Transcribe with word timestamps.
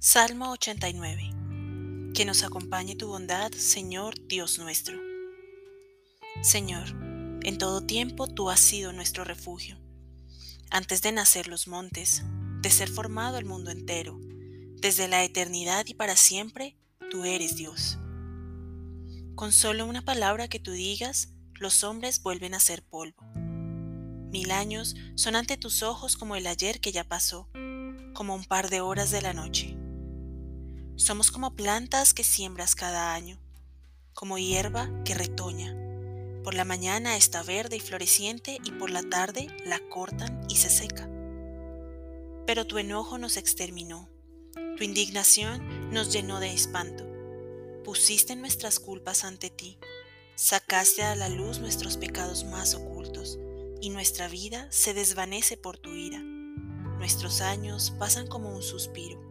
Salmo 0.00 0.52
89. 0.52 2.12
Que 2.14 2.24
nos 2.24 2.44
acompañe 2.44 2.94
tu 2.94 3.08
bondad, 3.08 3.50
Señor 3.50 4.14
Dios 4.28 4.60
nuestro. 4.60 4.96
Señor, 6.40 6.86
en 7.42 7.58
todo 7.58 7.80
tiempo 7.80 8.28
tú 8.28 8.48
has 8.48 8.60
sido 8.60 8.92
nuestro 8.92 9.24
refugio. 9.24 9.76
Antes 10.70 11.02
de 11.02 11.10
nacer 11.10 11.48
los 11.48 11.66
montes, 11.66 12.22
de 12.62 12.70
ser 12.70 12.88
formado 12.88 13.38
el 13.38 13.44
mundo 13.44 13.72
entero, 13.72 14.20
desde 14.76 15.08
la 15.08 15.24
eternidad 15.24 15.84
y 15.88 15.94
para 15.94 16.14
siempre, 16.14 16.76
tú 17.10 17.24
eres 17.24 17.56
Dios. 17.56 17.98
Con 19.34 19.50
solo 19.50 19.84
una 19.84 20.04
palabra 20.04 20.46
que 20.46 20.60
tú 20.60 20.70
digas, 20.70 21.30
los 21.54 21.82
hombres 21.82 22.22
vuelven 22.22 22.54
a 22.54 22.60
ser 22.60 22.84
polvo. 22.84 23.24
Mil 24.30 24.52
años 24.52 24.94
son 25.16 25.34
ante 25.34 25.56
tus 25.56 25.82
ojos 25.82 26.16
como 26.16 26.36
el 26.36 26.46
ayer 26.46 26.80
que 26.80 26.92
ya 26.92 27.02
pasó, 27.02 27.50
como 28.14 28.36
un 28.36 28.44
par 28.44 28.70
de 28.70 28.80
horas 28.80 29.10
de 29.10 29.22
la 29.22 29.32
noche. 29.32 29.77
Somos 30.98 31.30
como 31.30 31.54
plantas 31.54 32.12
que 32.12 32.24
siembras 32.24 32.74
cada 32.74 33.14
año, 33.14 33.38
como 34.14 34.36
hierba 34.36 34.90
que 35.04 35.14
retoña. 35.14 35.72
Por 36.42 36.54
la 36.54 36.64
mañana 36.64 37.16
está 37.16 37.44
verde 37.44 37.76
y 37.76 37.80
floreciente 37.80 38.58
y 38.64 38.72
por 38.72 38.90
la 38.90 39.04
tarde 39.04 39.46
la 39.64 39.78
cortan 39.78 40.44
y 40.48 40.56
se 40.56 40.68
seca. 40.68 41.08
Pero 42.48 42.66
tu 42.66 42.78
enojo 42.78 43.16
nos 43.16 43.36
exterminó, 43.36 44.08
tu 44.76 44.82
indignación 44.82 45.92
nos 45.92 46.12
llenó 46.12 46.40
de 46.40 46.52
espanto. 46.52 47.06
Pusiste 47.84 48.34
nuestras 48.34 48.80
culpas 48.80 49.22
ante 49.22 49.50
ti, 49.50 49.78
sacaste 50.34 51.04
a 51.04 51.14
la 51.14 51.28
luz 51.28 51.60
nuestros 51.60 51.96
pecados 51.96 52.42
más 52.42 52.74
ocultos, 52.74 53.38
y 53.80 53.90
nuestra 53.90 54.26
vida 54.26 54.66
se 54.72 54.94
desvanece 54.94 55.56
por 55.56 55.78
tu 55.78 55.94
ira. 55.94 56.18
Nuestros 56.18 57.40
años 57.40 57.92
pasan 58.00 58.26
como 58.26 58.52
un 58.52 58.64
suspiro 58.64 59.27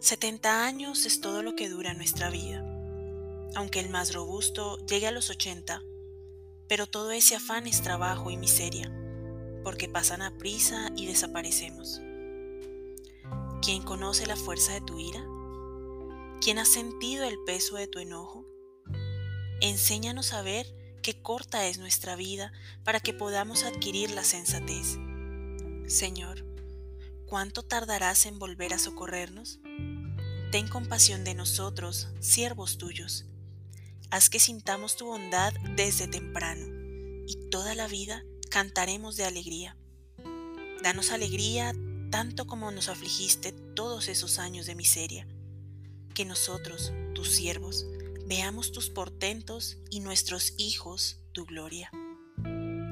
70 0.00 0.64
años 0.64 1.04
es 1.04 1.20
todo 1.20 1.42
lo 1.42 1.54
que 1.54 1.68
dura 1.68 1.92
nuestra 1.92 2.30
vida, 2.30 2.64
aunque 3.54 3.80
el 3.80 3.90
más 3.90 4.14
robusto 4.14 4.78
llegue 4.86 5.06
a 5.06 5.10
los 5.10 5.28
80, 5.28 5.82
pero 6.68 6.86
todo 6.86 7.10
ese 7.10 7.36
afán 7.36 7.66
es 7.66 7.82
trabajo 7.82 8.30
y 8.30 8.38
miseria, 8.38 8.90
porque 9.62 9.90
pasan 9.90 10.22
a 10.22 10.38
prisa 10.38 10.88
y 10.96 11.04
desaparecemos. 11.04 12.00
¿Quién 13.60 13.82
conoce 13.82 14.26
la 14.26 14.36
fuerza 14.36 14.72
de 14.72 14.80
tu 14.80 14.98
ira? 14.98 15.22
¿Quién 16.40 16.58
ha 16.58 16.64
sentido 16.64 17.24
el 17.24 17.38
peso 17.44 17.76
de 17.76 17.86
tu 17.86 17.98
enojo? 17.98 18.46
Enséñanos 19.60 20.32
a 20.32 20.40
ver 20.40 20.66
qué 21.02 21.20
corta 21.20 21.66
es 21.66 21.76
nuestra 21.76 22.16
vida 22.16 22.52
para 22.84 23.00
que 23.00 23.12
podamos 23.12 23.64
adquirir 23.64 24.12
la 24.12 24.24
sensatez. 24.24 24.96
Señor, 25.88 26.46
¿cuánto 27.26 27.62
tardarás 27.62 28.24
en 28.24 28.38
volver 28.38 28.72
a 28.72 28.78
socorrernos? 28.78 29.60
Ten 30.50 30.66
compasión 30.66 31.22
de 31.22 31.34
nosotros, 31.34 32.08
siervos 32.18 32.76
tuyos. 32.76 33.24
Haz 34.10 34.28
que 34.28 34.40
sintamos 34.40 34.96
tu 34.96 35.06
bondad 35.06 35.52
desde 35.76 36.08
temprano, 36.08 36.66
y 37.28 37.36
toda 37.50 37.76
la 37.76 37.86
vida 37.86 38.24
cantaremos 38.50 39.16
de 39.16 39.26
alegría. 39.26 39.76
Danos 40.82 41.12
alegría 41.12 41.72
tanto 42.10 42.48
como 42.48 42.72
nos 42.72 42.88
afligiste 42.88 43.52
todos 43.52 44.08
esos 44.08 44.40
años 44.40 44.66
de 44.66 44.74
miseria. 44.74 45.28
Que 46.14 46.24
nosotros, 46.24 46.92
tus 47.14 47.30
siervos, 47.30 47.86
veamos 48.26 48.72
tus 48.72 48.90
portentos 48.90 49.78
y 49.88 50.00
nuestros 50.00 50.54
hijos 50.58 51.20
tu 51.30 51.46
gloria. 51.46 51.92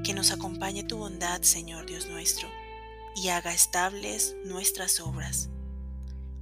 Que 0.04 0.14
nos 0.14 0.30
acompañe 0.30 0.84
tu 0.84 0.98
bondad, 0.98 1.42
Señor 1.42 1.86
Dios 1.86 2.06
nuestro, 2.06 2.48
y 3.16 3.30
haga 3.30 3.52
estables 3.52 4.36
nuestras 4.44 5.00
obras 5.00 5.50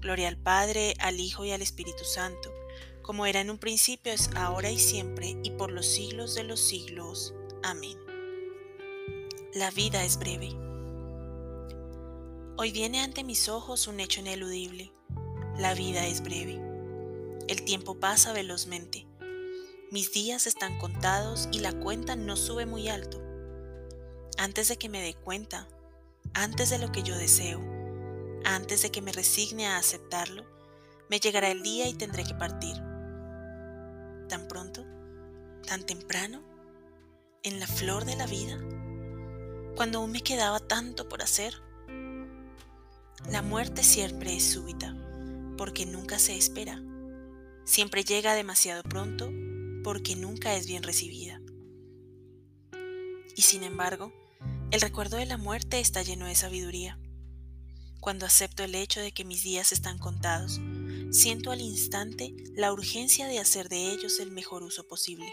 Gloria 0.07 0.29
al 0.29 0.37
Padre, 0.37 0.95
al 1.01 1.19
Hijo 1.19 1.45
y 1.45 1.51
al 1.51 1.63
Espíritu 1.63 2.05
Santo, 2.05 2.55
como 3.03 3.27
era 3.27 3.41
en 3.41 3.51
un 3.51 3.59
principio, 3.59 4.13
es 4.13 4.31
ahora 4.37 4.71
y 4.71 4.79
siempre, 4.79 5.37
y 5.43 5.51
por 5.51 5.73
los 5.73 5.85
siglos 5.85 6.37
de 6.37 6.45
los 6.45 6.61
siglos. 6.61 7.35
Amén. 7.65 7.99
La 9.53 9.73
vida 9.73 10.05
es 10.05 10.17
breve. 10.17 10.51
Hoy 12.57 12.71
viene 12.71 13.01
ante 13.01 13.25
mis 13.25 13.49
ojos 13.49 13.89
un 13.89 13.99
hecho 13.99 14.21
ineludible. 14.21 14.93
La 15.59 15.75
vida 15.75 16.07
es 16.07 16.23
breve. 16.23 16.61
El 17.49 17.65
tiempo 17.65 17.99
pasa 17.99 18.33
velozmente. 18.33 19.09
Mis 19.91 20.13
días 20.13 20.47
están 20.47 20.79
contados 20.79 21.49
y 21.51 21.59
la 21.59 21.73
cuenta 21.73 22.15
no 22.15 22.37
sube 22.37 22.65
muy 22.65 22.89
alto. 22.89 23.21
Antes 24.39 24.69
de 24.69 24.77
que 24.77 24.89
me 24.89 25.03
dé 25.03 25.15
cuenta, 25.15 25.67
antes 26.33 26.71
de 26.71 26.79
lo 26.79 26.93
que 26.93 27.03
yo 27.03 27.19
deseo, 27.19 27.76
antes 28.45 28.83
de 28.83 28.91
que 28.91 29.03
me 29.03 29.13
resigne 29.13 29.67
a 29.67 29.79
aceptarlo, 29.79 30.45
me 31.09 31.21
llegará 31.21 31.51
el 31.51 31.63
día 31.63 31.89
y 31.89 31.95
tendré 31.95 32.25
que 32.25 32.35
partir. 32.35 32.77
¿Tan 34.29 34.49
pronto? 34.49 34.85
¿Tan 35.67 35.85
temprano? 35.85 36.43
¿En 37.43 37.61
la 37.61 37.67
flor 37.67 38.05
de 38.05 38.17
la 38.17 38.27
vida? 38.27 38.59
Cuando 39.77 39.99
aún 39.99 40.11
me 40.11 40.23
quedaba 40.23 40.59
tanto 40.59 41.09
por 41.09 41.23
hacer. 41.23 41.55
La 43.31 43.43
muerte 43.43 43.83
siempre 43.83 44.37
es 44.37 44.51
súbita, 44.51 44.97
porque 45.57 45.87
nunca 45.87 46.19
se 46.19 46.37
espera. 46.37 46.83
Siempre 47.65 48.05
llega 48.05 48.35
demasiado 48.35 48.83
pronto, 48.83 49.31
porque 49.85 50.17
nunca 50.17 50.55
es 50.55 50.67
bien 50.67 50.83
recibida. 50.83 51.41
Y 53.37 53.43
sin 53.43 53.63
embargo, 53.63 54.13
el 54.71 54.81
recuerdo 54.81 55.17
de 55.17 55.27
la 55.27 55.37
muerte 55.37 55.79
está 55.79 56.03
lleno 56.03 56.27
de 56.27 56.35
sabiduría 56.35 56.99
cuando 58.01 58.27
acepto 58.27 58.65
el 58.65 58.75
hecho 58.75 59.01
de 59.01 59.13
que 59.13 59.25
mis 59.25 59.43
días 59.43 59.73
están 59.73 59.99
contados, 59.99 60.61
siento 61.11 61.51
al 61.51 61.61
instante 61.61 62.35
la 62.55 62.73
urgencia 62.73 63.27
de 63.27 63.39
hacer 63.39 63.69
de 63.69 63.91
ellos 63.93 64.21
el 64.21 64.31
mejor 64.31 64.63
uso 64.63 64.87
posible. 64.87 65.33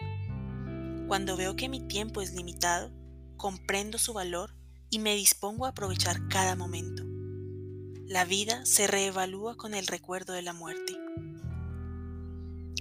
Cuando 1.07 1.35
veo 1.37 1.55
que 1.55 1.69
mi 1.69 1.87
tiempo 1.87 2.21
es 2.21 2.33
limitado, 2.33 2.91
comprendo 3.37 3.97
su 3.97 4.13
valor 4.13 4.55
y 4.89 4.99
me 4.99 5.15
dispongo 5.15 5.65
a 5.65 5.69
aprovechar 5.69 6.27
cada 6.27 6.55
momento. 6.55 7.03
La 8.07 8.25
vida 8.25 8.65
se 8.65 8.87
reevalúa 8.87 9.55
con 9.57 9.73
el 9.73 9.87
recuerdo 9.87 10.33
de 10.33 10.41
la 10.41 10.53
muerte. 10.53 10.93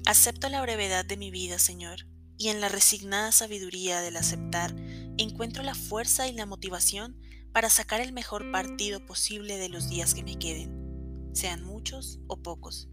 Acepto 0.04 0.48
la 0.48 0.60
brevedad 0.60 1.04
de 1.04 1.16
mi 1.16 1.30
vida, 1.30 1.58
Señor, 1.58 2.06
y 2.38 2.48
en 2.48 2.60
la 2.60 2.68
resignada 2.68 3.32
sabiduría 3.32 4.00
del 4.00 4.16
aceptar 4.16 4.74
encuentro 5.16 5.62
la 5.62 5.74
fuerza 5.74 6.28
y 6.28 6.32
la 6.32 6.46
motivación 6.46 7.16
para 7.52 7.68
sacar 7.68 8.00
el 8.00 8.12
mejor 8.12 8.50
partido 8.50 9.04
posible 9.04 9.58
de 9.58 9.68
los 9.68 9.88
días 9.88 10.14
que 10.14 10.22
me 10.22 10.38
queden, 10.38 11.30
sean 11.34 11.62
muchos 11.62 12.18
o 12.26 12.42
pocos. 12.42 12.88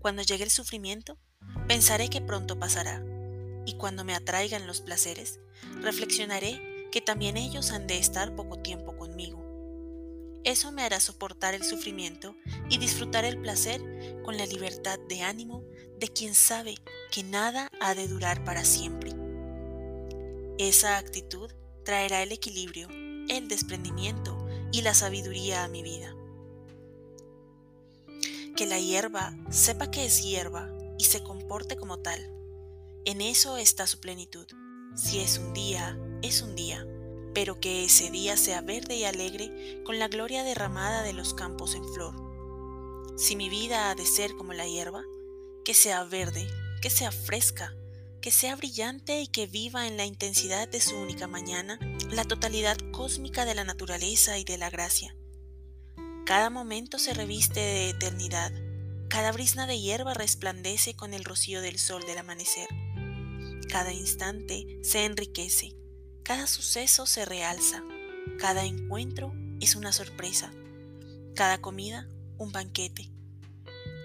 Cuando 0.00 0.22
llegue 0.22 0.44
el 0.44 0.50
sufrimiento, 0.50 1.18
pensaré 1.68 2.08
que 2.08 2.20
pronto 2.20 2.58
pasará, 2.58 3.02
y 3.64 3.74
cuando 3.74 4.04
me 4.04 4.14
atraigan 4.14 4.66
los 4.66 4.80
placeres, 4.80 5.40
reflexionaré 5.80 6.88
que 6.90 7.00
también 7.00 7.36
ellos 7.36 7.70
han 7.70 7.86
de 7.86 7.98
estar 7.98 8.34
poco 8.34 8.58
tiempo 8.58 8.96
conmigo. 8.96 9.40
Eso 10.44 10.72
me 10.72 10.82
hará 10.82 10.98
soportar 10.98 11.54
el 11.54 11.62
sufrimiento 11.62 12.34
y 12.68 12.78
disfrutar 12.78 13.24
el 13.24 13.40
placer 13.40 13.80
con 14.24 14.36
la 14.36 14.44
libertad 14.44 14.98
de 15.08 15.22
ánimo 15.22 15.62
de 15.98 16.08
quien 16.08 16.34
sabe 16.34 16.74
que 17.12 17.22
nada 17.22 17.68
ha 17.80 17.94
de 17.94 18.08
durar 18.08 18.44
para 18.44 18.64
siempre. 18.64 19.12
Esa 20.58 20.98
actitud 20.98 21.50
traerá 21.84 22.22
el 22.22 22.32
equilibrio 22.32 22.88
el 23.28 23.48
desprendimiento 23.48 24.36
y 24.72 24.82
la 24.82 24.94
sabiduría 24.94 25.64
a 25.64 25.68
mi 25.68 25.82
vida. 25.82 26.14
Que 28.56 28.66
la 28.66 28.78
hierba 28.78 29.34
sepa 29.50 29.90
que 29.90 30.04
es 30.04 30.22
hierba 30.22 30.70
y 30.98 31.04
se 31.04 31.22
comporte 31.22 31.76
como 31.76 31.98
tal. 31.98 32.20
En 33.04 33.20
eso 33.20 33.56
está 33.56 33.86
su 33.86 34.00
plenitud. 34.00 34.46
Si 34.94 35.20
es 35.20 35.38
un 35.38 35.52
día, 35.52 35.98
es 36.22 36.42
un 36.42 36.54
día, 36.54 36.86
pero 37.34 37.60
que 37.60 37.84
ese 37.84 38.10
día 38.10 38.36
sea 38.36 38.60
verde 38.60 38.96
y 38.96 39.04
alegre 39.04 39.82
con 39.84 39.98
la 39.98 40.08
gloria 40.08 40.44
derramada 40.44 41.02
de 41.02 41.12
los 41.12 41.34
campos 41.34 41.74
en 41.74 41.84
flor. 41.92 42.14
Si 43.16 43.36
mi 43.36 43.48
vida 43.48 43.90
ha 43.90 43.94
de 43.94 44.06
ser 44.06 44.36
como 44.36 44.52
la 44.52 44.66
hierba, 44.66 45.02
que 45.64 45.74
sea 45.74 46.04
verde, 46.04 46.46
que 46.80 46.90
sea 46.90 47.10
fresca, 47.10 47.74
que 48.22 48.30
sea 48.30 48.54
brillante 48.54 49.20
y 49.20 49.26
que 49.26 49.48
viva 49.48 49.88
en 49.88 49.96
la 49.96 50.06
intensidad 50.06 50.68
de 50.68 50.80
su 50.80 50.96
única 50.96 51.26
mañana 51.26 51.78
la 52.10 52.24
totalidad 52.24 52.78
cósmica 52.92 53.44
de 53.44 53.56
la 53.56 53.64
naturaleza 53.64 54.38
y 54.38 54.44
de 54.44 54.56
la 54.58 54.70
gracia. 54.70 55.14
Cada 56.24 56.48
momento 56.48 57.00
se 57.00 57.14
reviste 57.14 57.58
de 57.58 57.90
eternidad, 57.90 58.52
cada 59.08 59.32
brisna 59.32 59.66
de 59.66 59.80
hierba 59.80 60.14
resplandece 60.14 60.94
con 60.94 61.14
el 61.14 61.24
rocío 61.24 61.60
del 61.60 61.78
sol 61.78 62.06
del 62.06 62.16
amanecer. 62.16 62.68
Cada 63.68 63.92
instante 63.92 64.78
se 64.82 65.04
enriquece, 65.04 65.74
cada 66.22 66.46
suceso 66.46 67.06
se 67.06 67.24
realza, 67.24 67.82
cada 68.38 68.64
encuentro 68.64 69.34
es 69.60 69.74
una 69.74 69.92
sorpresa, 69.92 70.52
cada 71.34 71.60
comida 71.60 72.08
un 72.38 72.52
banquete. 72.52 73.10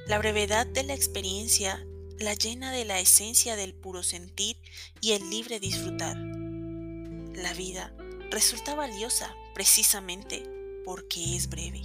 La 0.07 0.17
brevedad 0.17 0.65
de 0.65 0.83
la 0.83 0.95
experiencia 0.95 1.85
la 2.19 2.33
llena 2.33 2.71
de 2.71 2.85
la 2.85 2.99
esencia 2.99 3.55
del 3.55 3.73
puro 3.73 4.03
sentir 4.03 4.57
y 5.01 5.11
el 5.11 5.29
libre 5.29 5.59
disfrutar. 5.59 6.17
La 6.17 7.53
vida 7.53 7.93
resulta 8.31 8.75
valiosa 8.75 9.33
precisamente 9.53 10.43
porque 10.83 11.35
es 11.35 11.49
breve. 11.49 11.83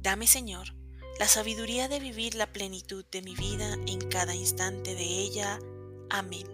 Dame, 0.00 0.26
Señor, 0.26 0.74
la 1.18 1.28
sabiduría 1.28 1.88
de 1.88 2.00
vivir 2.00 2.34
la 2.34 2.52
plenitud 2.52 3.04
de 3.10 3.22
mi 3.22 3.34
vida 3.34 3.74
en 3.86 4.00
cada 4.08 4.34
instante 4.34 4.94
de 4.94 5.04
ella. 5.04 5.58
Amén. 6.10 6.53